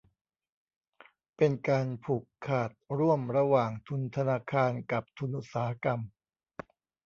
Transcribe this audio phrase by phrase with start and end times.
[1.37, 5.99] เป็นการผูกขาดร่วมระหว่างทุนธนาคารกับทุนอุตสาหกรรม